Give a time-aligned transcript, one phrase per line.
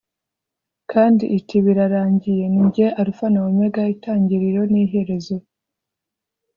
[0.91, 2.43] Kandi iti “Birarangiye.
[2.53, 5.35] Ni jye Alufa na Omega, itangiriro n’iherezo.